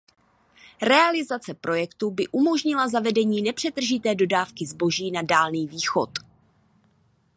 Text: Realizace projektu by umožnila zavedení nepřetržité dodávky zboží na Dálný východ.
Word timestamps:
Realizace 0.81 1.53
projektu 1.53 2.11
by 2.11 2.27
umožnila 2.31 2.87
zavedení 2.87 3.41
nepřetržité 3.41 4.15
dodávky 4.15 4.65
zboží 4.65 5.11
na 5.11 5.21
Dálný 5.21 5.67
východ. 5.67 6.09